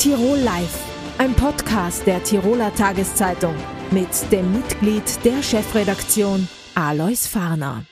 [0.00, 0.82] Tirol Live,
[1.18, 3.54] ein Podcast der Tiroler Tageszeitung
[3.90, 7.84] mit dem Mitglied der Chefredaktion Alois Farner.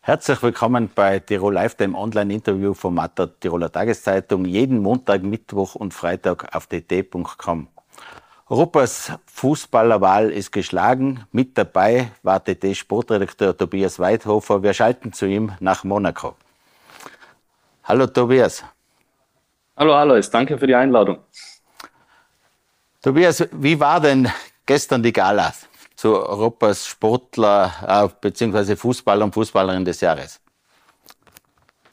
[0.00, 6.52] Herzlich willkommen bei Tirol Live, dem Online-Interview-Format der Tiroler Tageszeitung, jeden Montag, Mittwoch und Freitag
[6.52, 7.68] auf tt.com.
[8.48, 11.26] Europas Fußballerwahl ist geschlagen.
[11.30, 14.64] Mit dabei war TT-Sportredakteur Tobias Weidhofer.
[14.64, 16.34] Wir schalten zu ihm nach Monaco.
[17.84, 18.64] Hallo Tobias.
[19.74, 21.18] Hallo Alois, danke für die Einladung.
[23.00, 24.28] Tobias, wie war denn
[24.66, 25.52] gestern die Gala
[25.96, 28.76] zu Europas Sportler äh, bzw.
[28.76, 30.40] Fußballer und Fußballerin des Jahres?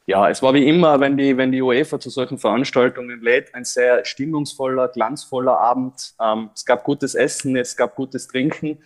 [0.05, 3.63] Ja, es war wie immer, wenn die, wenn die UEFA zu solchen Veranstaltungen lädt, ein
[3.63, 6.15] sehr stimmungsvoller, glanzvoller Abend.
[6.19, 8.79] Ähm, es gab gutes Essen, es gab gutes Trinken.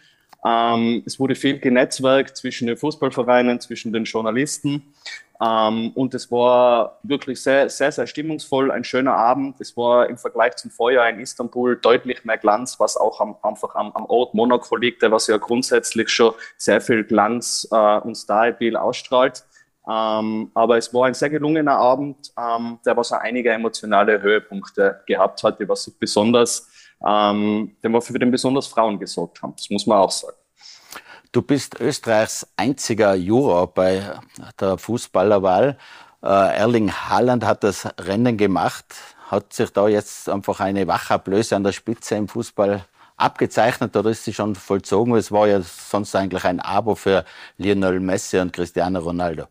[0.45, 4.93] Ähm, es wurde viel genetzwerkt zwischen den Fußballvereinen, zwischen den Journalisten.
[5.41, 9.59] Ähm, und es war wirklich sehr, sehr, sehr stimmungsvoll, ein schöner Abend.
[9.59, 13.75] Es war im Vergleich zum Vorjahr in Istanbul deutlich mehr Glanz, was auch am, einfach
[13.75, 18.81] am, am Ort Monaco liegt, was ja grundsätzlich schon sehr viel Glanz äh, und Style
[18.81, 19.43] ausstrahlt.
[19.85, 25.01] Ähm, aber es war ein sehr gelungener Abend, ähm, der was auch einige emotionale Höhepunkte
[25.05, 26.69] gehabt hat, die was besonders,
[27.05, 29.53] ähm, den wir für den besonders Frauen gesorgt haben.
[29.55, 30.37] Das muss man auch sagen.
[31.31, 34.03] Du bist Österreichs einziger Juror bei
[34.59, 35.77] der Fußballerwahl.
[36.21, 38.85] Äh, Erling Haaland hat das Rennen gemacht.
[39.29, 42.85] Hat sich da jetzt einfach eine Wachablöse an der Spitze im Fußball
[43.17, 45.15] abgezeichnet oder ist sie schon vollzogen?
[45.15, 47.25] Es war ja sonst eigentlich ein Abo für
[47.57, 49.47] Lionel Messi und Cristiano Ronaldo.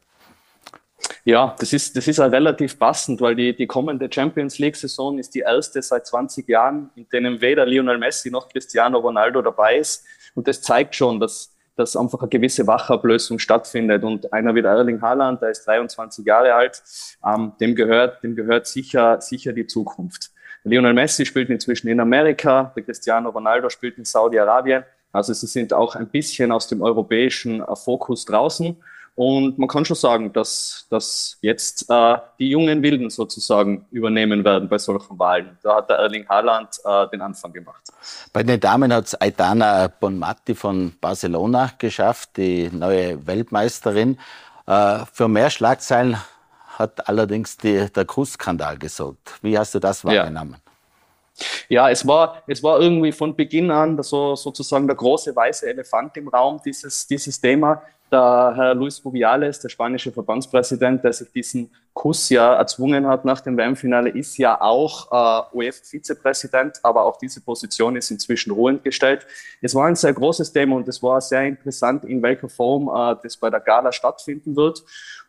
[1.25, 5.34] Ja, das ist, das ist auch relativ passend, weil die, die kommende Champions League-Saison ist
[5.34, 10.05] die erste seit 20 Jahren, in denen weder Lionel Messi noch Cristiano Ronaldo dabei ist.
[10.34, 14.05] Und das zeigt schon, dass dass einfach eine gewisse Wachablösung stattfindet.
[14.05, 16.83] Und einer wie der Erling Haaland, der ist 23 Jahre alt,
[17.25, 20.30] ähm, dem gehört, dem gehört sicher, sicher die Zukunft.
[20.64, 24.84] Lionel Messi spielt inzwischen in Amerika, der Cristiano Ronaldo spielt in Saudi-Arabien.
[25.12, 28.77] Also sie sind auch ein bisschen aus dem europäischen äh, Fokus draußen.
[29.14, 34.68] Und man kann schon sagen, dass, dass jetzt äh, die jungen Wilden sozusagen übernehmen werden
[34.68, 35.58] bei solchen Wahlen.
[35.62, 37.83] Da hat der Erling Haaland äh, den Anfang gemacht.
[38.33, 44.18] Bei den Damen hat es Aitana Bonmatti von Barcelona geschafft, die neue Weltmeisterin.
[44.67, 46.17] Äh, für mehr Schlagzeilen
[46.79, 49.39] hat allerdings die, der Kussskandal gesorgt.
[49.42, 50.56] Wie hast du das wahrgenommen?
[50.64, 50.71] Ja.
[51.68, 56.16] Ja, es war, es war irgendwie von Beginn an so, sozusagen der große weiße Elefant
[56.16, 57.82] im Raum, dieses, dieses Thema
[58.12, 63.40] der Herr Luis Rubiales, der spanische Verbandspräsident, der sich diesen Kuss ja erzwungen hat nach
[63.40, 69.26] dem WM-Finale, ist ja auch äh, UEFA-Vizepräsident, aber auch diese Position ist inzwischen ruhend gestellt.
[69.62, 73.16] Es war ein sehr großes Thema und es war sehr interessant, in welcher Form äh,
[73.22, 74.84] das bei der Gala stattfinden wird.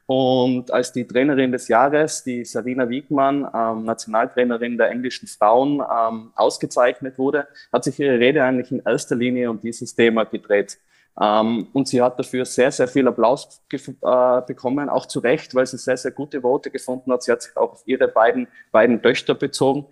[0.06, 6.32] Und als die Trainerin des Jahres, die Sarina Wiegmann, ähm, Nationaltrainerin der englischen Frauen, ähm,
[6.36, 10.78] ausgezeichnet wurde, hat sich ihre Rede eigentlich in erster Linie um dieses Thema gedreht.
[11.22, 15.68] Ähm, und sie hat dafür sehr, sehr viel Applaus äh, bekommen, auch zu Recht, weil
[15.68, 17.24] sie sehr, sehr gute Worte gefunden hat.
[17.24, 19.86] Sie hat sich auch auf ihre beiden, beiden Töchter bezogen.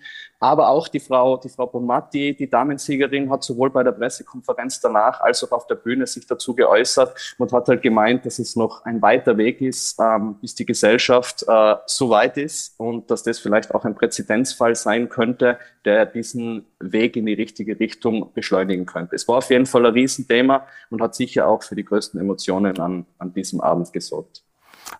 [0.43, 5.21] Aber auch die Frau, die Frau Bonmatti, die Damensiegerin, hat sowohl bei der Pressekonferenz danach
[5.21, 8.83] als auch auf der Bühne sich dazu geäußert und hat halt gemeint, dass es noch
[8.83, 13.37] ein weiter Weg ist, ähm, bis die Gesellschaft äh, so weit ist und dass das
[13.37, 19.15] vielleicht auch ein Präzedenzfall sein könnte, der diesen Weg in die richtige Richtung beschleunigen könnte.
[19.15, 22.79] Es war auf jeden Fall ein Riesenthema und hat sicher auch für die größten Emotionen
[22.79, 24.43] an, an diesem Abend gesorgt.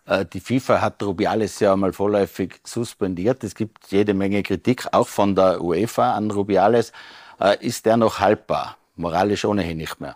[0.05, 3.43] Äh, die FIFA hat Rubiales ja mal vorläufig suspendiert.
[3.43, 6.91] Es gibt jede Menge Kritik, auch von der UEFA an Rubiales.
[7.39, 8.77] Äh, ist der noch haltbar?
[8.95, 10.15] Moralisch ohnehin nicht mehr.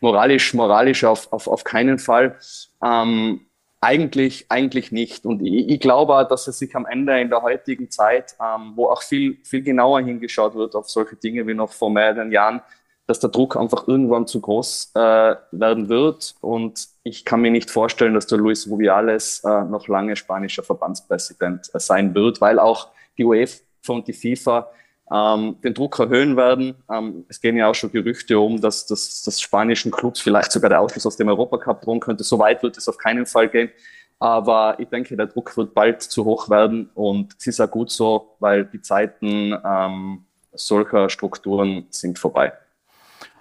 [0.00, 2.38] Moralisch, moralisch auf, auf, auf keinen Fall.
[2.82, 3.46] Ähm,
[3.80, 5.26] eigentlich, eigentlich nicht.
[5.26, 8.86] Und ich, ich glaube, dass es sich am Ende in der heutigen Zeit, ähm, wo
[8.86, 12.62] auch viel, viel genauer hingeschaut wird auf solche Dinge wie noch vor mehreren Jahren,
[13.06, 16.34] dass der Druck einfach irgendwann zu groß äh, werden wird.
[16.40, 21.70] Und ich kann mir nicht vorstellen, dass der Luis Rubiales äh, noch lange spanischer Verbandspräsident
[21.72, 24.68] äh, sein wird, weil auch die UEFA und die FIFA
[25.12, 26.74] ähm, den Druck erhöhen werden.
[26.92, 30.70] Ähm, es gehen ja auch schon Gerüchte um, dass das dass spanischen Clubs vielleicht sogar
[30.70, 32.24] der Ausschluss aus dem Europacup drohen könnte.
[32.24, 33.70] So weit wird es auf keinen Fall gehen.
[34.18, 37.90] Aber ich denke, der Druck wird bald zu hoch werden und es ist auch gut
[37.90, 40.24] so, weil die Zeiten ähm,
[40.54, 42.52] solcher Strukturen sind vorbei.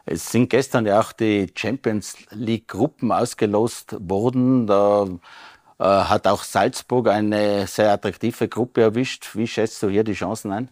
[0.06, 4.68] Es sind gestern ja auch die Champions League Gruppen ausgelost worden.
[4.68, 5.08] Da
[5.80, 9.36] äh, hat auch Salzburg eine sehr attraktive Gruppe erwischt.
[9.36, 10.70] Wie schätzt du hier die Chancen ein?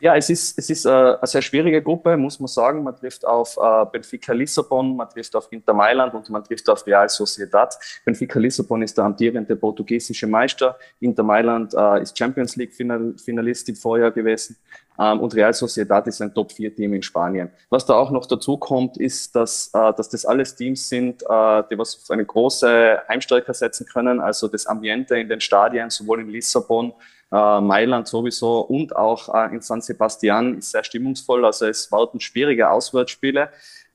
[0.00, 2.82] Ja, es ist, es ist äh, eine sehr schwierige Gruppe, muss man sagen.
[2.82, 6.86] Man trifft auf äh, Benfica Lissabon, man trifft auf Inter Mailand und man trifft auf
[6.86, 7.76] Real Sociedad.
[8.04, 10.76] Benfica Lissabon ist der amtierende portugiesische Meister.
[11.00, 14.56] Inter Mailand äh, ist Champions League Finalist im Vorjahr gewesen.
[14.98, 17.50] Ähm, und Real Sociedad ist ein Top-4-Team in Spanien.
[17.68, 21.62] Was da auch noch dazu kommt, ist, dass, äh, dass das alles Teams sind, äh,
[21.70, 24.20] die was auf eine große Heimstärke setzen können.
[24.20, 26.92] Also das Ambiente in den Stadien, sowohl in Lissabon,
[27.32, 31.44] äh, Mailand sowieso und auch äh, in San Sebastian ist sehr stimmungsvoll.
[31.44, 33.50] Also es warten schwierige Auswärtsspiele.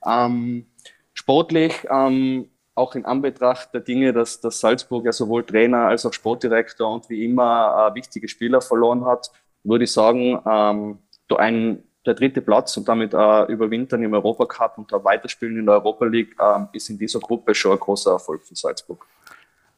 [0.05, 0.65] Ähm,
[1.13, 6.13] sportlich, ähm, auch in Anbetracht der Dinge, dass, dass Salzburg ja sowohl Trainer als auch
[6.13, 9.31] Sportdirektor und wie immer äh, wichtige Spieler verloren hat,
[9.63, 10.99] würde ich sagen, ähm,
[11.37, 15.75] ein, der dritte Platz und damit äh, überwintern im Europacup und da weiterspielen in der
[15.75, 19.05] Europa League äh, ist in dieser Gruppe schon ein großer Erfolg für Salzburg.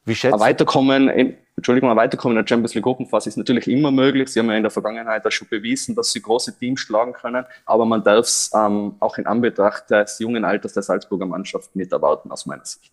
[0.05, 4.29] Wie schätzt Weiterkommen, in, Entschuldigung, Weiterkommen in der Champions League Gruppenphase ist natürlich immer möglich.
[4.29, 7.45] Sie haben ja in der Vergangenheit auch schon bewiesen, dass sie große Teams schlagen können,
[7.65, 11.91] aber man darf es ähm, auch in Anbetracht des jungen Alters der Salzburger Mannschaft mit
[11.91, 12.91] erwarten, aus meiner Sicht.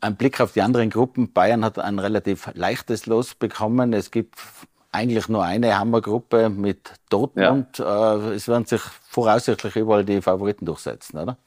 [0.00, 1.32] Ein Blick auf die anderen Gruppen.
[1.32, 3.92] Bayern hat ein relativ leichtes Los bekommen.
[3.92, 4.34] Es gibt
[4.90, 7.78] eigentlich nur eine Hammergruppe mit Dortmund.
[7.78, 8.16] Ja.
[8.16, 11.38] Äh, es werden sich voraussichtlich überall die Favoriten durchsetzen, oder?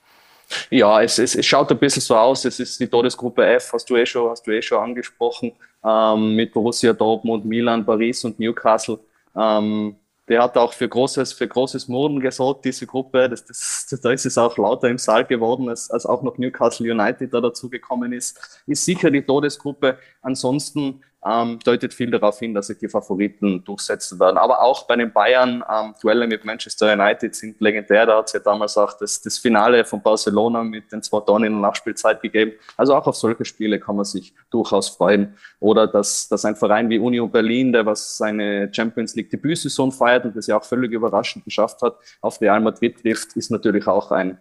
[0.70, 2.46] Ja, es, es, es schaut ein bisschen so aus.
[2.46, 5.52] Es ist die Todesgruppe F, hast du eh schon, hast du eh schon angesprochen,
[5.84, 9.00] ähm, mit Borussia Dortmund, Milan, Paris und Newcastle.
[9.36, 9.96] Ähm,
[10.28, 13.28] der hat auch für großes, für großes Murren gesorgt, diese Gruppe.
[13.28, 16.92] Das, das, da ist es auch lauter im Saal geworden, als, als auch noch Newcastle
[16.92, 18.62] United da dazugekommen ist.
[18.68, 19.98] Ist sicher die Todesgruppe.
[20.22, 24.38] Ansonsten ähm, deutet viel darauf hin, dass sich die Favoriten durchsetzen werden.
[24.38, 28.06] Aber auch bei den Bayern, ähm, Duelle mit Manchester United sind legendär.
[28.06, 31.46] Da hat es ja damals auch das, das Finale von Barcelona mit den zwei Tonnen
[31.46, 32.54] in der Nachspielzeit gegeben.
[32.78, 35.36] Also auch auf solche Spiele kann man sich durchaus freuen.
[35.60, 40.26] Oder dass, dass ein Verein wie Union Berlin, der was seine Champions League Debütsaison feiert
[40.26, 44.12] und das ja auch völlig überraschend geschafft hat, auf Real Madrid trifft, ist natürlich auch
[44.12, 44.38] ein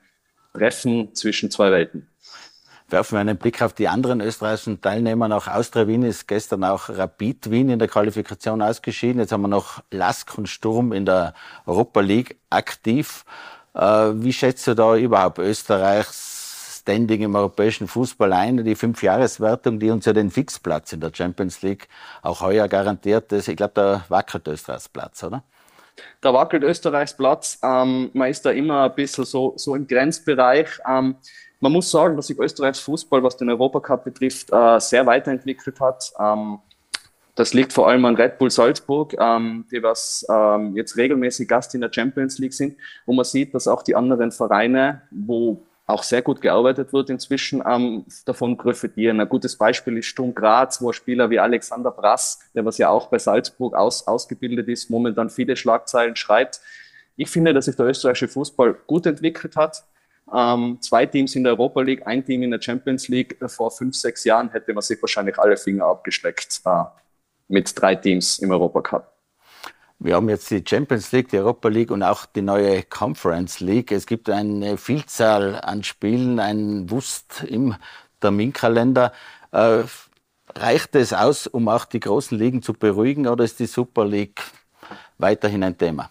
[0.55, 2.09] Treffen zwischen zwei Welten
[2.89, 5.29] werfen wir einen Blick auf die anderen österreichischen Teilnehmer.
[5.29, 9.21] Nach Austria Wien ist gestern auch Rapid Wien in der Qualifikation ausgeschieden.
[9.21, 11.35] Jetzt haben wir noch Lask und Sturm in der
[11.67, 13.25] Europa League aktiv.
[13.75, 18.65] Äh, wie schätzt du da überhaupt Österreichs Standing im europäischen Fußball ein?
[18.65, 21.89] Die Fünfjahreswertung, die uns ja den Fixplatz in der Champions League
[22.23, 23.49] auch heuer garantiert ist.
[23.49, 25.45] Ich glaube, da wackelt Österreichs Platz, oder?
[26.21, 27.59] Da wackelt Österreichs Platz.
[27.63, 30.69] Ähm, man ist da immer ein bisschen so, so im Grenzbereich.
[30.89, 31.17] Ähm,
[31.61, 36.13] man muss sagen, dass sich Österreichs Fußball, was den Europacup betrifft, äh, sehr weiterentwickelt hat.
[36.19, 36.59] Ähm,
[37.35, 41.75] das liegt vor allem an Red Bull Salzburg, ähm, die was ähm, jetzt regelmäßig Gast
[41.75, 42.77] in der Champions League sind,
[43.07, 47.63] wo man sieht, dass auch die anderen Vereine, wo auch sehr gut gearbeitet wird inzwischen,
[47.67, 49.21] ähm, davon profitieren.
[49.21, 53.07] Ein gutes Beispiel ist Sturm Graz, wo Spieler wie Alexander Brass, der was ja auch
[53.07, 56.61] bei Salzburg aus, ausgebildet ist, momentan viele Schlagzeilen schreibt.
[57.17, 59.85] Ich finde, dass sich der österreichische Fußball gut entwickelt hat.
[60.35, 63.39] Ähm, zwei Teams in der Europa League, ein Team in der Champions League.
[63.47, 66.85] Vor fünf, sechs Jahren hätte man sich wahrscheinlich alle Finger abgesteckt äh,
[67.49, 69.13] mit drei Teams im Europacup.
[70.01, 73.91] Wir haben jetzt die Champions League, die Europa League und auch die neue Conference League.
[73.91, 77.75] Es gibt eine Vielzahl an Spielen, ein Wust im
[78.21, 79.13] Terminkalender.
[79.51, 79.83] Äh,
[80.55, 84.41] reicht es aus, um auch die großen Ligen zu beruhigen oder ist die Super League
[85.19, 86.11] weiterhin ein Thema?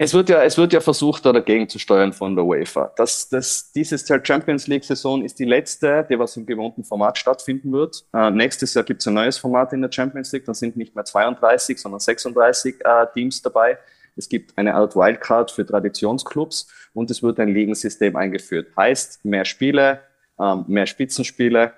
[0.00, 2.92] Es wird ja, es wird ja versucht, da dagegen zu steuern von der UEFA.
[2.94, 7.72] Das, das, dieses Champions League Saison ist die letzte, die was im gewohnten Format stattfinden
[7.72, 8.04] wird.
[8.14, 10.44] Äh, nächstes Jahr gibt es ein neues Format in der Champions League.
[10.44, 13.76] Da sind nicht mehr 32, sondern 36 äh, Teams dabei.
[14.14, 18.68] Es gibt eine Art Wildcard für Traditionsclubs und es wird ein Ligensystem eingeführt.
[18.76, 20.02] Heißt, mehr Spiele,
[20.38, 21.72] ähm, mehr Spitzenspiele.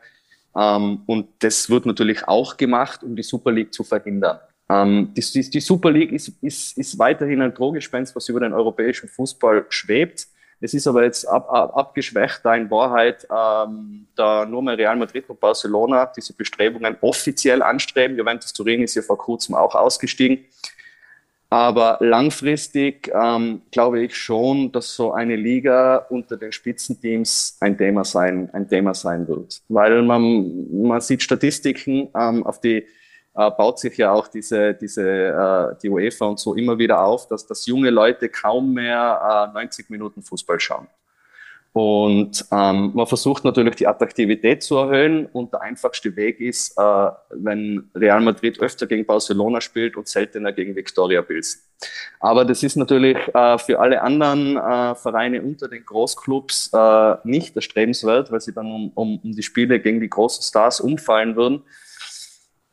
[0.54, 4.40] Ähm, und das wird natürlich auch gemacht, um die Super League zu verhindern.
[4.70, 8.52] Ähm, die, die, die, Super League ist, ist, ist weiterhin ein Drohgespenst, was über den
[8.52, 10.28] europäischen Fußball schwebt.
[10.60, 14.96] Es ist aber jetzt ab, ab, abgeschwächt, da in Wahrheit ähm, da nur mehr Real
[14.96, 18.16] Madrid und Barcelona diese Bestrebungen offiziell anstreben.
[18.16, 20.44] Juventus Turin ist ja vor kurzem auch ausgestiegen.
[21.48, 28.04] Aber langfristig ähm, glaube ich schon, dass so eine Liga unter den Spitzenteams ein Thema
[28.04, 29.60] sein, ein Thema sein wird.
[29.68, 32.86] Weil man, man sieht Statistiken ähm, auf die
[33.34, 37.26] äh, baut sich ja auch diese, diese, äh, die UEFA und so immer wieder auf,
[37.28, 40.88] dass, dass junge Leute kaum mehr äh, 90 Minuten Fußball schauen.
[41.72, 47.10] Und ähm, man versucht natürlich die Attraktivität zu erhöhen und der einfachste Weg ist, äh,
[47.30, 51.60] wenn Real Madrid öfter gegen Barcelona spielt und seltener gegen Victoria Pilsen.
[52.18, 57.54] Aber das ist natürlich äh, für alle anderen äh, Vereine unter den Großclubs äh, nicht
[57.54, 61.62] erstrebenswert, weil sie dann um, um, um die Spiele gegen die großen Stars umfallen würden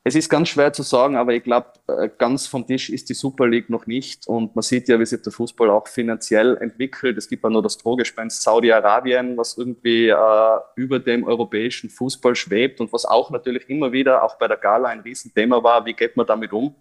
[0.07, 3.13] es ist ganz schwer zu sagen, aber ich glaube, äh, ganz vom Tisch ist die
[3.13, 4.25] Super League noch nicht.
[4.25, 7.17] Und man sieht ja, wie sich der Fußball auch finanziell entwickelt.
[7.17, 12.79] Es gibt ja nur das Drohgespenst Saudi-Arabien, was irgendwie äh, über dem europäischen Fußball schwebt
[12.79, 15.85] und was auch natürlich immer wieder, auch bei der Gala, ein Riesenthema war.
[15.85, 16.73] Wie geht man damit um?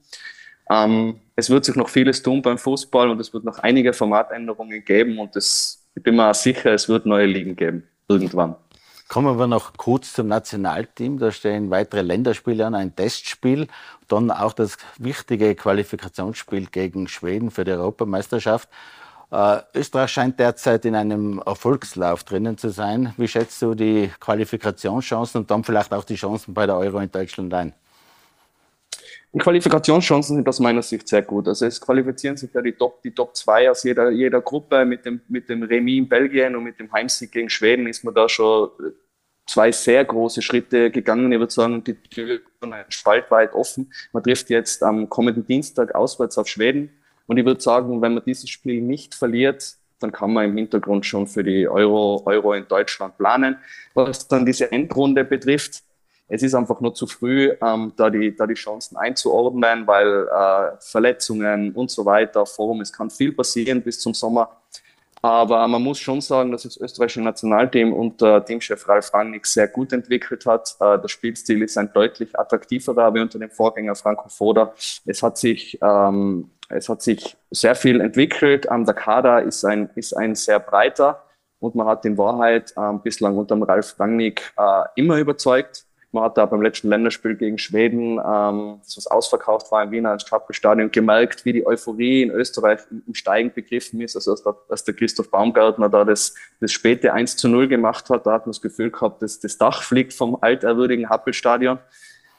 [0.70, 4.84] Ähm, es wird sich noch vieles tun beim Fußball und es wird noch einige Formatänderungen
[4.84, 8.56] geben und das, ich bin mir sicher, es wird neue Ligen geben, irgendwann.
[9.08, 11.18] Kommen wir noch kurz zum Nationalteam.
[11.18, 13.68] Da stehen weitere Länderspiele an, ein Testspiel,
[14.08, 18.68] dann auch das wichtige Qualifikationsspiel gegen Schweden für die Europameisterschaft.
[19.30, 23.12] Äh, Österreich scheint derzeit in einem Erfolgslauf drinnen zu sein.
[23.16, 27.10] Wie schätzt du die Qualifikationschancen und dann vielleicht auch die Chancen bei der Euro in
[27.10, 27.74] Deutschland ein?
[29.36, 31.46] Die Qualifikationschancen sind aus meiner Sicht sehr gut.
[31.46, 34.86] Also es qualifizieren sich ja die Top, die Top 2 aus jeder, jeder Gruppe.
[34.86, 38.14] Mit dem, mit dem Remis in Belgien und mit dem Heimsieg gegen Schweden ist man
[38.14, 38.70] da schon
[39.46, 41.30] zwei sehr große Schritte gegangen.
[41.32, 43.92] Ich würde sagen, die Tür ist spaltweit offen.
[44.14, 46.88] Man trifft jetzt am kommenden Dienstag auswärts auf Schweden.
[47.26, 51.04] Und ich würde sagen, wenn man dieses Spiel nicht verliert, dann kann man im Hintergrund
[51.04, 53.58] schon für die Euro, Euro in Deutschland planen.
[53.92, 55.82] Was dann diese Endrunde betrifft,
[56.28, 60.76] es ist einfach nur zu früh, ähm, da, die, da die Chancen einzuordnen, weil äh,
[60.80, 64.50] Verletzungen und so weiter, Forum, es kann viel passieren bis zum Sommer.
[65.22, 69.92] Aber man muss schon sagen, dass das österreichische Nationalteam unter Teamchef Ralf Rangnick sehr gut
[69.92, 70.76] entwickelt hat.
[70.80, 74.72] Äh, der Spielstil ist ein deutlich attraktiverer wie unter dem Vorgänger Franco Foda.
[75.04, 78.66] Es hat sich, ähm, es hat sich sehr viel entwickelt.
[78.70, 81.24] Ähm, der Kader ist ein, ist ein sehr breiter
[81.60, 85.85] und man hat in Wahrheit ähm, bislang unter dem Ralf Rangnick äh, immer überzeugt.
[86.16, 90.18] Man hat da beim letzten Länderspiel gegen Schweden, ähm, das was ausverkauft war im Wiener
[90.18, 94.16] Stadtstadion, gemerkt, wie die Euphorie in Österreich im Steigen begriffen ist.
[94.16, 98.08] Also als der, als der Christoph Baumgartner da das, das späte 1 zu 0 gemacht
[98.08, 101.78] hat, da hat man das Gefühl gehabt, dass das Dach fliegt vom alterwürdigen Happelstadion.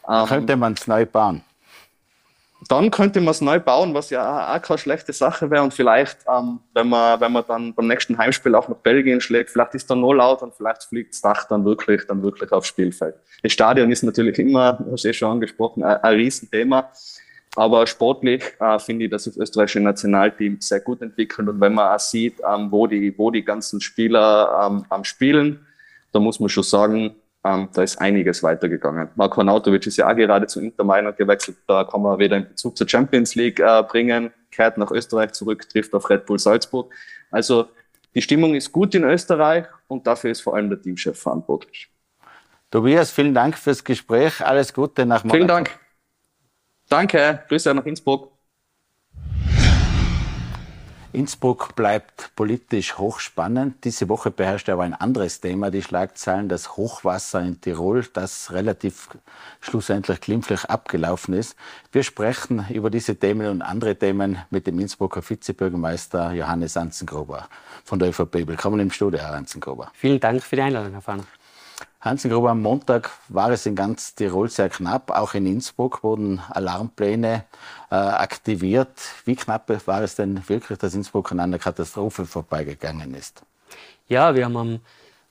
[0.09, 1.43] Ähm, Könnte man es neu bauen?
[2.67, 5.63] Dann könnte man es neu bauen, was ja auch keine schlechte Sache wäre.
[5.63, 9.51] Und vielleicht, ähm, wenn, man, wenn man dann beim nächsten Heimspiel auch nach Belgien schlägt,
[9.51, 12.67] vielleicht ist da no laut und vielleicht fliegt das Dach dann wirklich, dann wirklich aufs
[12.67, 13.15] Spielfeld.
[13.43, 16.89] Das Stadion ist natürlich immer, hast du eh schon angesprochen, ein, ein Riesenthema.
[17.55, 21.49] Aber sportlich äh, finde ich, dass das österreichische Nationalteam sehr gut entwickelt.
[21.49, 25.65] Und wenn man auch sieht, ähm, wo, die, wo die ganzen Spieler ähm, am Spielen,
[26.11, 29.09] da muss man schon sagen, ähm, da ist einiges weitergegangen.
[29.15, 31.57] Marko Nautovic ist ja auch gerade zu Inter Mailand gewechselt.
[31.67, 35.67] Da kann man wieder in Bezug zur Champions League äh, bringen, kehrt nach Österreich zurück,
[35.69, 36.93] trifft auf Red Bull Salzburg.
[37.31, 37.69] Also
[38.15, 41.89] die Stimmung ist gut in Österreich und dafür ist vor allem der Teamchef verantwortlich.
[42.71, 44.45] Tobias, vielen Dank fürs Gespräch.
[44.45, 45.35] Alles Gute nach Monaco.
[45.37, 45.79] Vielen Dank.
[46.89, 47.43] Danke.
[47.47, 48.36] Grüße nach Innsbruck.
[51.17, 53.83] Innsbruck bleibt politisch hochspannend.
[53.83, 59.09] Diese Woche beherrscht aber ein anderes Thema die Schlagzeilen, das Hochwasser in Tirol, das relativ
[59.59, 61.55] schlussendlich glimpflich abgelaufen ist.
[61.91, 67.49] Wir sprechen über diese Themen und andere Themen mit dem Innsbrucker Vizebürgermeister Johannes Anzengruber
[67.83, 68.45] von der ÖVP.
[68.45, 69.89] Willkommen im Studio, Herr Anzengruber.
[69.95, 71.23] Vielen Dank für die Einladung, Herr Fahner.
[72.07, 75.11] Hansen-Gruber, am Montag war es in ganz Tirol sehr knapp.
[75.11, 77.43] Auch in Innsbruck wurden Alarmpläne
[77.91, 78.89] äh, aktiviert.
[79.25, 83.43] Wie knapp war es denn wirklich, dass Innsbruck an einer Katastrophe vorbeigegangen ist?
[84.07, 84.79] Ja, wir haben am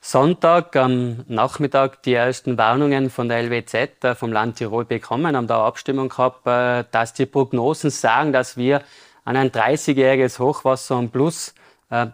[0.01, 5.47] Sonntag am Nachmittag die ersten Warnungen von der LWZ äh, vom Land Tirol bekommen, haben
[5.47, 8.83] da eine Abstimmung gehabt, äh, dass die Prognosen sagen, dass wir
[9.25, 11.55] an ein 30-jähriges Hochwasser und Plus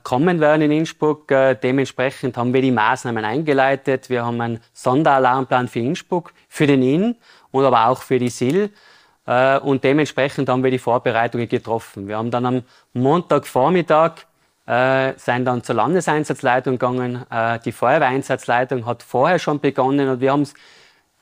[0.03, 1.31] kommen werden in Innsbruck.
[1.31, 4.11] Äh, dementsprechend haben wir die Maßnahmen eingeleitet.
[4.11, 7.17] Wir haben einen Sonderalarmplan für Innsbruck, für den Inn
[7.51, 8.71] und aber auch für die SIL.
[9.27, 12.09] Äh, und dementsprechend haben wir die Vorbereitungen getroffen.
[12.09, 12.63] Wir haben dann am
[12.93, 14.27] Montagvormittag
[14.67, 17.25] äh, sind dann zur Landeseinsatzleitung gegangen.
[17.31, 20.55] Äh, die Feuerwehreinsatzleitung hat vorher schon begonnen und wir haben es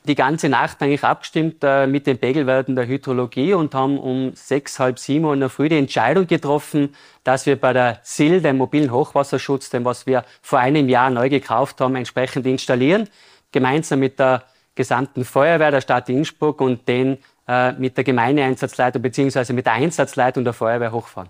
[0.04, 4.78] die ganze Nacht eigentlich abgestimmt äh, mit den Pegelwerten der Hydrologie und haben um sechs,
[4.78, 8.57] halb sieben Uhr in der Früh die Entscheidung getroffen, dass wir bei der SIL, dem
[8.57, 13.09] mobilen Hochwasserschutz, dem was wir vor einem Jahr neu gekauft haben, entsprechend installieren,
[13.52, 19.52] gemeinsam mit der gesamten Feuerwehr der Stadt Innsbruck und den äh, mit der Gemeindeeinsatzleitung beziehungsweise
[19.52, 21.28] mit der Einsatzleitung der Feuerwehr hochfahren.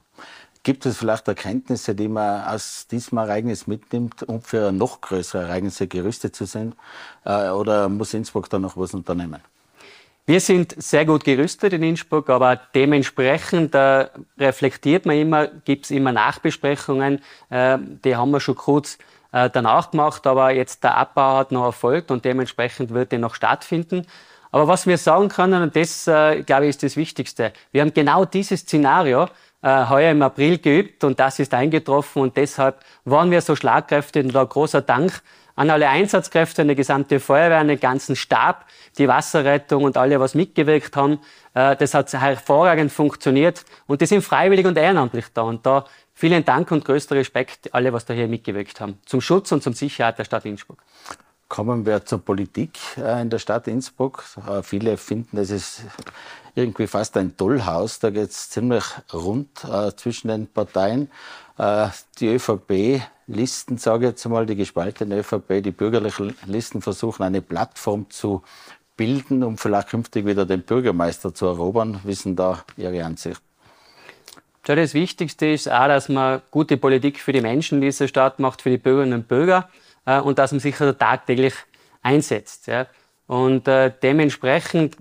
[0.63, 5.87] Gibt es vielleicht Erkenntnisse, die man aus diesem Ereignis mitnimmt, um für noch größere Ereignisse
[5.87, 6.75] gerüstet zu sein?
[7.25, 9.41] Äh, oder muss Innsbruck da noch was unternehmen?
[10.27, 15.91] Wir sind sehr gut gerüstet in Innsbruck, aber dementsprechend äh, reflektiert man immer, gibt es
[15.91, 17.23] immer Nachbesprechungen.
[17.49, 18.99] Äh, die haben wir schon kurz
[19.33, 23.35] äh, danach gemacht, aber jetzt der Abbau hat noch erfolgt und dementsprechend wird der noch
[23.35, 24.07] stattfinden.
[24.53, 27.95] Aber was wir sagen können, und das, äh, glaube ich, ist das Wichtigste, wir haben
[27.95, 29.27] genau dieses Szenario
[29.63, 34.25] äh, heuer im April geübt und das ist eingetroffen und deshalb waren wir so schlagkräftig
[34.25, 35.23] und da großer Dank
[35.61, 38.65] an alle Einsatzkräfte, an die gesamte Feuerwehr, an den ganzen Stab,
[38.97, 41.19] die Wasserrettung und alle, was mitgewirkt haben.
[41.53, 45.43] Äh, das hat hervorragend funktioniert und die sind freiwillig und ehrenamtlich da.
[45.43, 48.99] Und da vielen Dank und größter Respekt alle, was da hier mitgewirkt haben.
[49.05, 50.83] Zum Schutz und zum Sicherheit der Stadt Innsbruck.
[51.51, 54.23] Kommen wir zur Politik äh, in der Stadt Innsbruck.
[54.49, 55.83] Äh, viele finden, es ist
[56.55, 57.99] irgendwie fast ein Tollhaus.
[57.99, 61.11] Da geht es ziemlich rund äh, zwischen den Parteien.
[62.21, 68.09] Die ÖVP-Listen, sage ich jetzt mal, die gespaltene ÖVP, die bürgerlichen Listen versuchen, eine Plattform
[68.09, 68.43] zu
[68.97, 72.01] bilden, um vielleicht künftig wieder den Bürgermeister zu erobern.
[72.05, 73.43] Wissen da Ihre Ansicht?
[74.63, 78.71] Das Wichtigste ist auch, dass man gute Politik für die Menschen dieser Stadt macht, für
[78.71, 79.69] die Bürgerinnen und Bürger
[80.19, 81.55] und dass man sich also tagtäglich
[82.03, 82.67] einsetzt.
[82.67, 82.87] Ja.
[83.27, 84.97] Und äh, dementsprechend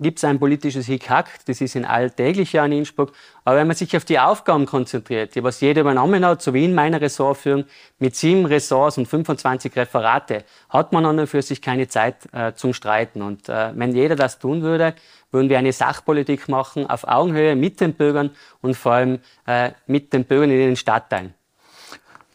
[0.00, 3.12] gibt es ein politisches Hickhack, das ist in alltäglich ja in Innsbruck.
[3.44, 6.64] Aber wenn man sich auf die Aufgaben konzentriert, die was jeder übernommen hat, so wie
[6.64, 7.64] in meiner Ressortführung,
[7.98, 12.54] mit sieben Ressorts und 25 Referate, hat man an und für sich keine Zeit äh,
[12.54, 13.20] zum Streiten.
[13.20, 14.94] Und äh, wenn jeder das tun würde,
[15.30, 18.30] würden wir eine Sachpolitik machen auf Augenhöhe mit den Bürgern
[18.62, 21.34] und vor allem äh, mit den Bürgern in den Stadtteilen.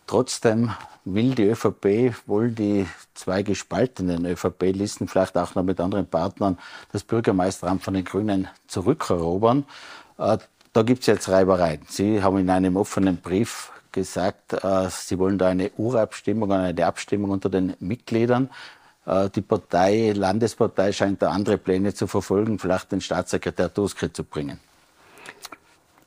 [0.08, 0.72] Trotzdem
[1.06, 6.58] will die ÖVP wohl die zwei gespaltenen ÖVP-Listen, vielleicht auch noch mit anderen Partnern,
[6.92, 9.66] das Bürgermeisteramt von den Grünen zurückerobern.
[10.18, 10.40] Äh,
[10.74, 11.82] da gibt es jetzt Reibereien.
[11.88, 17.32] Sie haben in einem offenen Brief gesagt, äh, Sie wollen da eine Urabstimmung, eine Abstimmung
[17.32, 18.50] unter den Mitgliedern.
[19.06, 24.24] Äh, die Partei, Landespartei scheint da andere Pläne zu verfolgen, vielleicht den Staatssekretär Tusk zu
[24.24, 24.60] bringen.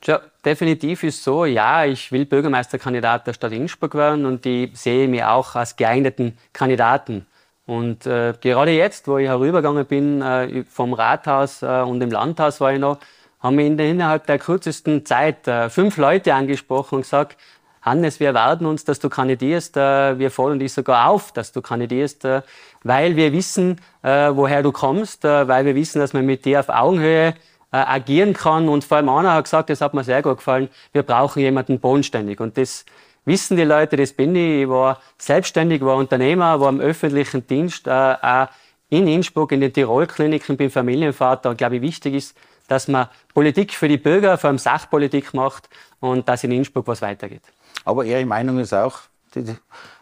[0.04, 5.08] Ja, definitiv ist so, ja, ich will Bürgermeisterkandidat der Stadt Innsbruck werden und ich sehe
[5.08, 7.26] mich auch als geeigneten Kandidaten.
[7.66, 12.60] Und äh, gerade jetzt, wo ich herübergegangen bin äh, vom Rathaus äh, und im Landhaus
[12.60, 12.98] war ich noch,
[13.40, 17.36] haben wir in innerhalb der kürzesten Zeit äh, fünf Leute angesprochen und gesagt,
[17.82, 19.76] Hannes, wir erwarten uns, dass du kandidierst.
[19.76, 22.42] Äh, wir fordern dich sogar auf, dass du kandidierst, äh,
[22.84, 27.34] weil wir wissen, woher du kommst, weil wir wissen, dass wir mit dir auf Augenhöhe
[27.70, 28.68] agieren kann.
[28.68, 31.80] Und vor allem einer hat gesagt, das hat mir sehr gut gefallen, wir brauchen jemanden
[31.80, 32.40] bodenständig.
[32.40, 32.84] Und das
[33.24, 34.62] wissen die Leute, das bin ich.
[34.62, 38.48] Ich war selbstständig, war Unternehmer, war im öffentlichen Dienst, äh, auch
[38.88, 41.50] in Innsbruck, in den Tirolkliniken, bin Familienvater.
[41.50, 42.36] Und glaube ich, wichtig ist,
[42.68, 45.68] dass man Politik für die Bürger, vor allem Sachpolitik macht
[46.00, 47.42] und dass in Innsbruck was weitergeht.
[47.84, 49.00] Aber Ihre Meinung ist auch,
[49.34, 49.56] die,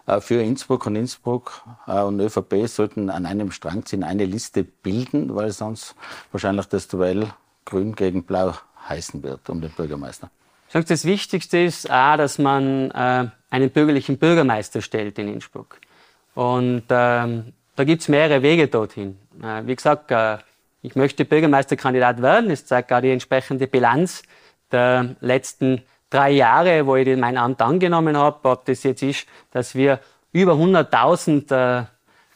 [0.06, 4.62] äh, für Innsbruck und Innsbruck äh, und ÖVP sollten an einem Strang ziehen, eine Liste
[4.64, 5.94] bilden, weil sonst
[6.32, 7.28] wahrscheinlich das Duell
[7.66, 8.54] Grün gegen Blau
[8.88, 10.30] heißen wird um den Bürgermeister?
[10.72, 15.78] Das Wichtigste ist auch, dass man äh, einen bürgerlichen Bürgermeister stellt in Innsbruck.
[16.34, 19.16] Und ähm, da gibt es mehrere Wege dorthin.
[19.42, 20.38] Äh, wie gesagt, äh,
[20.82, 22.48] ich möchte Bürgermeisterkandidat werden.
[22.50, 24.22] Das zeigt auch die entsprechende Bilanz
[24.70, 28.48] der letzten drei Jahre, wo ich mein Amt angenommen habe.
[28.48, 30.00] Ob das jetzt ist, dass wir
[30.32, 31.84] über 100.000 äh,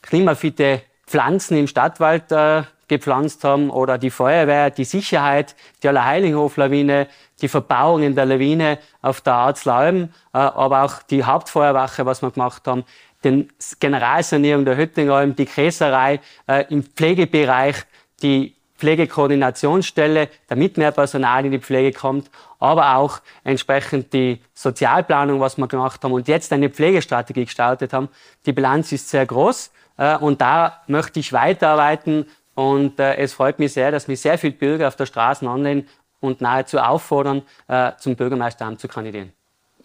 [0.03, 7.07] klimafitte Pflanzen im Stadtwald äh, gepflanzt haben oder die Feuerwehr, die Sicherheit, die Allerheiligenhof-Lawine,
[7.41, 12.31] die Verbauung in der Lawine auf der Arzlalm, äh, aber auch die Hauptfeuerwache, was wir
[12.31, 12.85] gemacht haben,
[13.25, 17.77] den Generalsanierung der Höttingalm, die Käserei äh, im Pflegebereich,
[18.23, 25.59] die Pflegekoordinationsstelle, damit mehr Personal in die Pflege kommt, aber auch entsprechend die Sozialplanung, was
[25.59, 28.09] wir gemacht haben und jetzt eine Pflegestrategie gestartet haben.
[28.47, 33.59] Die Bilanz ist sehr groß äh, und da möchte ich weiterarbeiten und äh, es freut
[33.59, 35.89] mich sehr, dass mich sehr viele Bürger auf der Straße anlehnen
[36.21, 39.33] und nahezu auffordern, äh, zum Bürgermeisteramt zu kandidieren.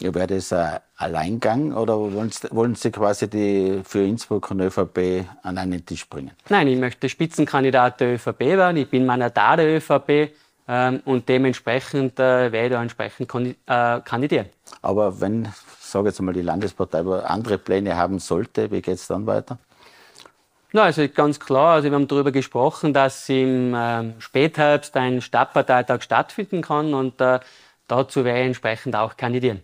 [0.02, 4.60] Ja, wäre das ein Alleingang oder wollen Sie, wollen Sie quasi die für Innsbruck und
[4.60, 6.32] ÖVP an einen Tisch bringen?
[6.50, 8.78] Nein, ich möchte Spitzenkandidat der ÖVP werden.
[8.78, 10.34] Ich bin Mandatar der ÖVP
[10.68, 13.34] ähm, und dementsprechend äh, werde ich entsprechend
[13.68, 14.48] äh, kandidieren.
[14.82, 15.48] Aber wenn,
[15.80, 19.58] sage jetzt mal, die Landespartei andere Pläne haben sollte, wie geht es dann weiter?
[20.76, 26.02] Na, also ganz klar, also wir haben darüber gesprochen, dass im äh, Spätherbst ein Stadtparteitag
[26.02, 27.40] stattfinden kann und äh,
[27.88, 29.62] dazu werde ich entsprechend auch kandidieren.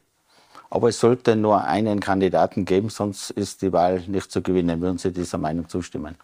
[0.70, 4.80] Aber es sollte nur einen Kandidaten geben, sonst ist die Wahl nicht zu gewinnen.
[4.80, 6.16] Würden Sie dieser Meinung zustimmen?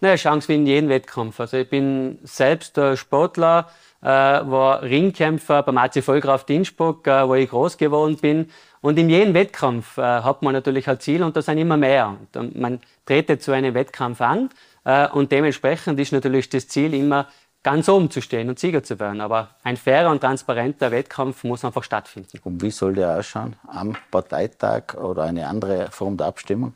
[0.00, 1.38] Naja, Chance wie in jedem Wettkampf.
[1.38, 3.70] Also ich bin selbst äh, Sportler,
[4.02, 8.50] äh, war Ringkämpfer beim AC Vollkraft Innsbruck, äh, wo ich groß geworden bin.
[8.84, 12.18] Und in jedem Wettkampf äh, hat man natürlich ein Ziel und da sind immer mehr.
[12.34, 14.50] Und man trete zu einem Wettkampf an
[14.84, 17.28] äh, und dementsprechend ist natürlich das Ziel immer
[17.62, 19.22] ganz oben zu stehen und Sieger zu werden.
[19.22, 22.38] Aber ein fairer und transparenter Wettkampf muss einfach stattfinden.
[22.44, 23.56] Und wie soll der ausschauen?
[23.68, 26.74] Am Parteitag oder eine andere Form der Abstimmung?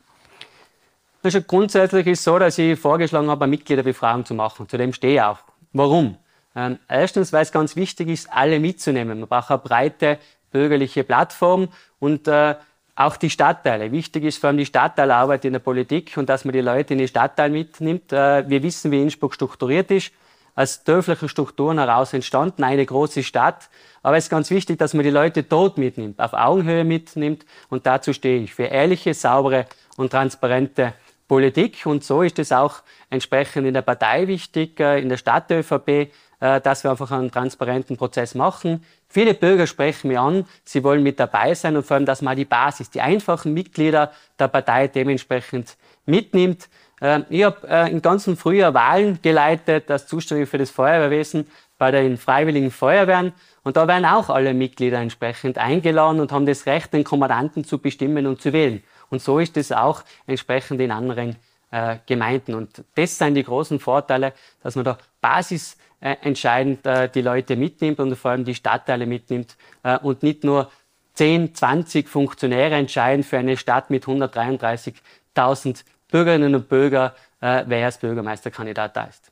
[1.21, 4.67] Also grundsätzlich ist es so, dass ich vorgeschlagen habe, eine Mitgliederbefragung zu machen.
[4.67, 5.37] Zu dem stehe ich auch.
[5.73, 6.17] Warum?
[6.55, 9.19] Ähm, erstens, weil es ganz wichtig ist, alle mitzunehmen.
[9.19, 10.17] Man braucht eine breite
[10.51, 12.55] bürgerliche Plattform und äh,
[12.95, 13.91] auch die Stadtteile.
[13.91, 16.99] Wichtig ist vor allem die Stadtteilarbeit in der Politik und dass man die Leute in
[16.99, 18.11] die Stadtteile mitnimmt.
[18.11, 20.11] Äh, wir wissen, wie Innsbruck strukturiert ist.
[20.55, 23.69] Aus dörflichen Strukturen heraus entstanden, eine große Stadt.
[24.03, 27.45] Aber es ist ganz wichtig, dass man die Leute dort mitnimmt, auf Augenhöhe mitnimmt.
[27.69, 30.93] Und dazu stehe ich für ehrliche, saubere und transparente
[31.29, 31.85] Politik.
[31.85, 35.59] Und so ist es auch entsprechend in der Partei wichtig, äh, in der Stadt der
[35.59, 38.85] ÖVP, dass wir einfach einen transparenten Prozess machen.
[39.07, 42.37] Viele Bürger sprechen mir an, sie wollen mit dabei sein und vor allem, dass man
[42.37, 45.75] die Basis, die einfachen Mitglieder der Partei dementsprechend
[46.05, 46.69] mitnimmt.
[47.01, 51.47] Äh, ich habe in ganzen Frühjahr Wahlen geleitet als Zuständige für das Feuerwehrwesen
[51.79, 53.33] bei den Freiwilligen Feuerwehren.
[53.63, 57.79] Und da werden auch alle Mitglieder entsprechend eingeladen und haben das Recht, den Kommandanten zu
[57.79, 58.83] bestimmen und zu wählen.
[59.09, 61.35] Und so ist es auch entsprechend in anderen
[61.71, 62.55] äh, Gemeinden.
[62.55, 68.15] Und das sind die großen Vorteile, dass man da basisentscheidend äh, die Leute mitnimmt und
[68.15, 70.71] vor allem die Stadtteile mitnimmt äh, und nicht nur
[71.15, 77.97] 10, 20 Funktionäre entscheiden für eine Stadt mit 133.000 Bürgerinnen und Bürgern, äh, wer als
[77.97, 79.31] Bürgermeisterkandidat da ist.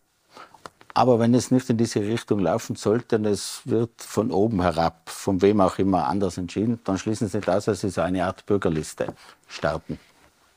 [0.94, 5.10] Aber wenn es nicht in diese Richtung laufen sollte und es wird von oben herab,
[5.10, 8.26] von wem auch immer anders entschieden, dann schließen Sie nicht aus, dass Sie so eine
[8.26, 9.14] Art Bürgerliste
[9.48, 10.00] starten.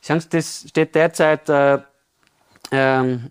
[0.01, 1.79] Sagen Sie, das steht derzeit äh,
[2.73, 3.31] ähm,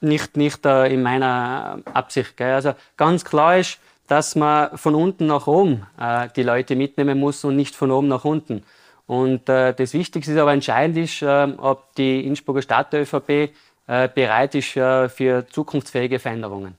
[0.00, 2.36] nicht, nicht äh, in meiner Absicht.
[2.36, 2.54] Gell?
[2.54, 7.44] Also ganz klar ist, dass man von unten nach oben äh, die Leute mitnehmen muss
[7.44, 8.62] und nicht von oben nach unten.
[9.06, 13.50] Und äh, das Wichtigste ist aber entscheidend ist, äh, ob die Innsbrucker Stadt der ÖVP
[13.86, 16.76] äh, bereit ist für zukunftsfähige Veränderungen.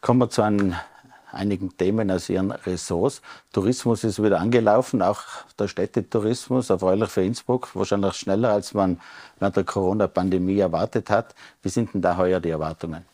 [0.00, 0.74] Kommen wir zu einem,
[1.32, 3.22] einigen Themen aus Ihren Ressorts.
[3.52, 5.22] Tourismus ist wieder angelaufen, auch
[5.58, 9.00] der Städtetourismus, erfreulich für Innsbruck, wahrscheinlich schneller, als man
[9.38, 11.34] während der Corona-Pandemie erwartet hat.
[11.62, 13.04] Wie sind denn da heuer die Erwartungen?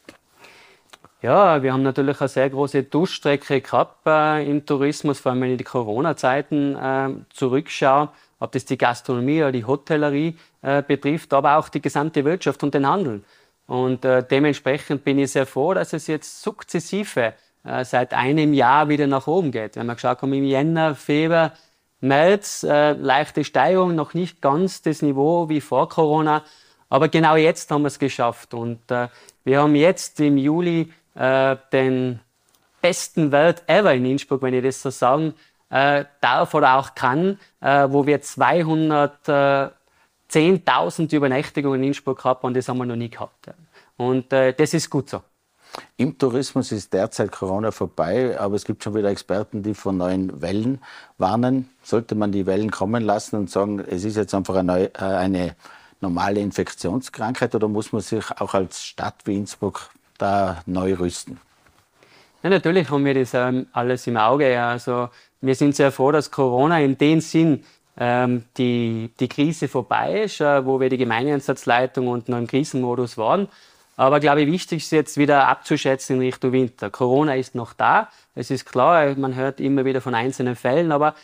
[1.22, 5.52] Ja, wir haben natürlich eine sehr große Durchstrecke gehabt äh, im Tourismus, vor allem wenn
[5.52, 8.10] ich die Corona-Zeiten äh, zurückschaue
[8.44, 12.74] ob das die Gastronomie oder die Hotellerie äh, betrifft, aber auch die gesamte Wirtschaft und
[12.74, 13.24] den Handel.
[13.66, 17.32] Und äh, dementsprechend bin ich sehr froh, dass es jetzt sukzessive
[17.64, 19.76] äh, seit einem Jahr wieder nach oben geht.
[19.76, 21.52] Wenn man geschaut haben, im Jänner, Februar,
[22.00, 26.42] März, äh, leichte Steigerung, noch nicht ganz das Niveau wie vor Corona,
[26.90, 28.54] aber genau jetzt haben wir es geschafft.
[28.54, 29.08] Und äh,
[29.42, 32.20] wir haben jetzt im Juli äh, den
[32.80, 35.34] besten Wert ever in Innsbruck, wenn ich das so sagen
[35.70, 42.68] äh, darf oder auch kann, äh, wo wir 210.000 Übernächtigungen in Innsbruck haben und das
[42.68, 43.50] haben wir noch nie gehabt.
[43.96, 45.22] Und äh, das ist gut so.
[45.96, 50.40] Im Tourismus ist derzeit Corona vorbei, aber es gibt schon wieder Experten, die von neuen
[50.42, 50.80] Wellen
[51.18, 51.68] warnen.
[51.82, 55.56] Sollte man die Wellen kommen lassen und sagen, es ist jetzt einfach eine, äh, eine
[56.00, 61.38] normale Infektionskrankheit oder muss man sich auch als Stadt wie Innsbruck da neu rüsten?
[62.42, 64.60] Ja, natürlich haben wir das ähm, alles im Auge.
[64.60, 65.08] Also
[65.40, 67.64] wir sind sehr froh, dass Corona in dem Sinn
[67.96, 73.16] ähm, die, die Krise vorbei ist, äh, wo wir die Gemeineinsatzleitung und noch im Krisenmodus
[73.16, 73.48] waren.
[73.96, 76.90] Aber glaube ich, wichtig ist jetzt wieder abzuschätzen in Richtung Winter.
[76.90, 78.08] Corona ist noch da.
[78.34, 81.14] Es ist klar, man hört immer wieder von einzelnen Fällen, aber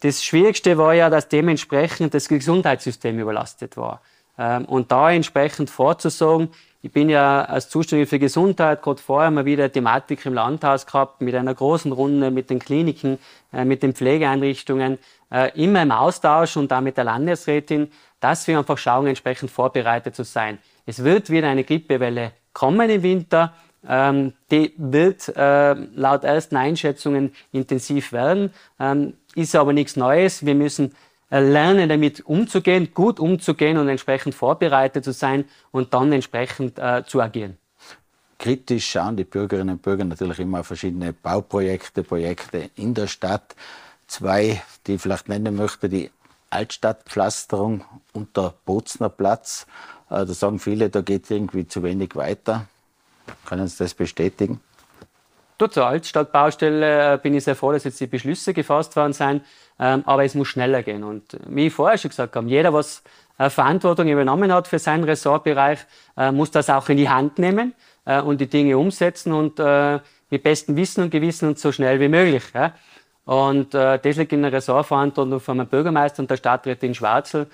[0.00, 4.00] das Schwierigste war ja, dass dementsprechend das Gesundheitssystem überlastet war.
[4.38, 9.44] Ähm, und da entsprechend vorzusorgen, ich bin ja als Zuständiger für Gesundheit gerade vorher mal
[9.44, 13.18] wieder Thematik im Landhaus gehabt, mit einer großen Runde, mit den Kliniken,
[13.52, 14.98] äh, mit den Pflegeeinrichtungen,
[15.32, 20.14] äh, immer im Austausch und da mit der Landesrätin, dass wir einfach schauen, entsprechend vorbereitet
[20.14, 20.58] zu sein.
[20.88, 23.52] Es wird wieder eine Grippewelle kommen im Winter.
[23.86, 30.46] Ähm, die wird äh, laut ersten Einschätzungen intensiv werden, ähm, ist aber nichts Neues.
[30.46, 30.94] Wir müssen
[31.30, 37.04] äh, lernen, damit umzugehen, gut umzugehen und entsprechend vorbereitet zu sein und dann entsprechend äh,
[37.06, 37.58] zu agieren.
[38.38, 43.54] Kritisch schauen die Bürgerinnen und Bürger natürlich immer auf verschiedene Bauprojekte, Projekte in der Stadt.
[44.06, 46.10] Zwei, die ich vielleicht nennen möchte, die
[46.48, 49.66] Altstadtpflasterung und der Bozner Platz.
[50.10, 52.66] Äh, da sagen viele, da geht irgendwie zu wenig weiter.
[53.44, 54.60] Können Sie das bestätigen?
[55.58, 59.42] Dort zur Altstadtbaustelle äh, bin ich sehr froh, dass jetzt die Beschlüsse gefasst worden sind.
[59.80, 61.04] Ähm, aber es muss schneller gehen.
[61.04, 63.02] Und wie ich vorher schon gesagt habe, jeder, was
[63.38, 65.80] äh, Verantwortung übernommen hat für seinen Ressortbereich,
[66.16, 67.74] äh, muss das auch in die Hand nehmen
[68.24, 69.58] und die Dinge umsetzen und
[70.30, 72.42] mit bestem Wissen und Gewissen und so schnell wie möglich.
[73.30, 77.46] Und das liegt in der Ressortverantwortung von meinem Bürgermeister und der Stadträtin Schwarzel.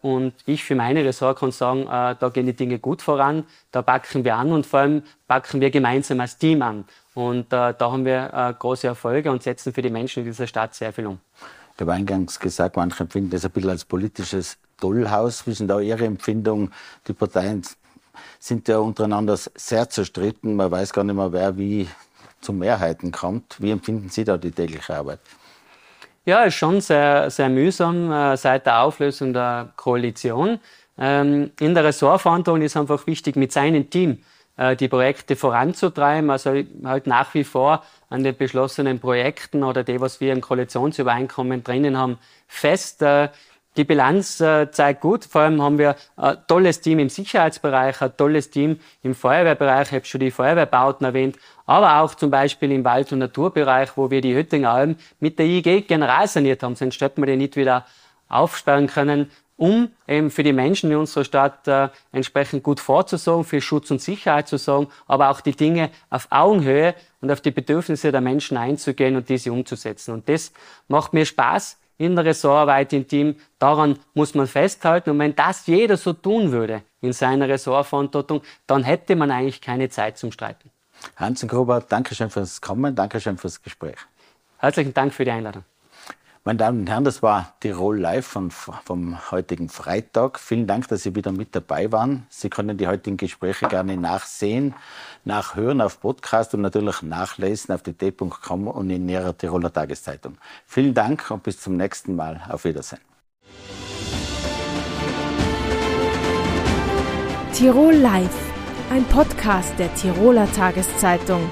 [0.00, 4.24] und ich für meine Ressort kann sagen, da gehen die Dinge gut voran, da packen
[4.24, 6.86] wir an und vor allem packen wir gemeinsam als Team an.
[7.14, 10.46] Und äh, da haben wir äh, große Erfolge und setzen für die Menschen in dieser
[10.46, 11.20] Stadt sehr viel um.
[11.74, 15.46] Ich habe eingangs gesagt, manche empfinden das ein bisschen als politisches Tollhaus.
[15.46, 16.72] Wie sind da Ihre Empfindungen?
[17.06, 17.62] Die Parteien
[18.38, 20.56] sind ja untereinander sehr zerstritten.
[20.56, 21.88] Man weiß gar nicht mehr, wer wie
[22.44, 23.60] zu Mehrheiten kommt.
[23.60, 25.20] Wie empfinden Sie da die tägliche Arbeit?
[26.26, 30.58] Ja, ist schon sehr, sehr mühsam äh, seit der Auflösung der Koalition.
[30.96, 34.18] Ähm, in der Ressortverantwortung ist einfach wichtig, mit seinem Team
[34.56, 36.30] äh, die Projekte voranzutreiben.
[36.30, 36.54] Also
[36.84, 41.98] halt nach wie vor an den beschlossenen Projekten oder dem, was wir im Koalitionsübereinkommen drinnen
[41.98, 43.04] haben, fest.
[43.74, 45.24] Äh, die Bilanz äh, zeigt gut.
[45.24, 49.88] Vor allem haben wir ein tolles Team im Sicherheitsbereich, ein tolles Team im Feuerwehrbereich.
[49.88, 54.10] Ich habe schon die Feuerwehrbauten erwähnt, aber auch zum Beispiel im Wald- und Naturbereich, wo
[54.10, 56.76] wir die Hüttinger Alm mit der IG generalsaniert haben.
[56.76, 57.86] Sonst hätten wir die nicht wieder
[58.28, 63.60] aufsperren können um eben für die Menschen in unserer Stadt äh, entsprechend gut vorzusorgen, für
[63.60, 68.10] Schutz und Sicherheit zu sorgen, aber auch die Dinge auf Augenhöhe und auf die Bedürfnisse
[68.10, 70.12] der Menschen einzugehen und diese umzusetzen.
[70.12, 70.52] Und das
[70.88, 73.36] macht mir Spaß in der Ressortarbeit im Team.
[73.58, 75.10] Daran muss man festhalten.
[75.10, 79.88] Und wenn das jeder so tun würde in seiner Ressortverantwortung, dann hätte man eigentlich keine
[79.88, 80.70] Zeit zum Streiten.
[81.16, 83.96] Hans und Gruber, danke schön fürs Kommen, danke schön fürs Gespräch.
[84.58, 85.64] Herzlichen Dank für die Einladung.
[86.46, 90.38] Meine Damen und Herren, das war Tirol Live von, vom heutigen Freitag.
[90.38, 92.26] Vielen Dank, dass Sie wieder mit dabei waren.
[92.28, 94.74] Sie können die heutigen Gespräche gerne nachsehen,
[95.24, 100.36] nachhören auf Podcast und natürlich nachlesen auf dt.com und in Ihrer Tiroler Tageszeitung.
[100.66, 102.42] Vielen Dank und bis zum nächsten Mal.
[102.50, 103.00] Auf Wiedersehen.
[107.54, 108.36] Tirol Live,
[108.90, 111.48] ein Podcast der Tiroler Tageszeitung.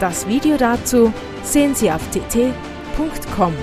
[0.00, 1.12] Das Video dazu
[1.44, 3.54] sehen Sie auf tt.com.